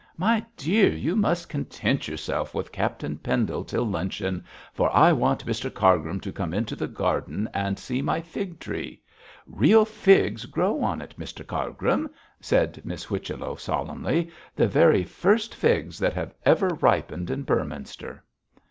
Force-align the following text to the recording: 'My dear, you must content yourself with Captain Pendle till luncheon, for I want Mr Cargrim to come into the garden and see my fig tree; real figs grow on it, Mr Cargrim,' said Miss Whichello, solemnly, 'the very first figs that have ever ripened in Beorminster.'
'My 0.17 0.43
dear, 0.57 0.89
you 0.91 1.15
must 1.15 1.47
content 1.47 2.07
yourself 2.07 2.55
with 2.55 2.71
Captain 2.71 3.19
Pendle 3.19 3.63
till 3.63 3.85
luncheon, 3.85 4.43
for 4.73 4.89
I 4.95 5.11
want 5.13 5.45
Mr 5.45 5.71
Cargrim 5.71 6.19
to 6.21 6.31
come 6.33 6.55
into 6.55 6.75
the 6.75 6.87
garden 6.87 7.47
and 7.53 7.77
see 7.77 8.01
my 8.01 8.19
fig 8.19 8.57
tree; 8.59 9.03
real 9.45 9.85
figs 9.85 10.47
grow 10.47 10.81
on 10.81 11.03
it, 11.03 11.13
Mr 11.19 11.45
Cargrim,' 11.45 12.09
said 12.39 12.81
Miss 12.83 13.03
Whichello, 13.03 13.55
solemnly, 13.55 14.31
'the 14.55 14.67
very 14.69 15.03
first 15.03 15.53
figs 15.53 15.99
that 15.99 16.13
have 16.13 16.33
ever 16.47 16.69
ripened 16.69 17.29
in 17.29 17.43
Beorminster.' 17.43 18.23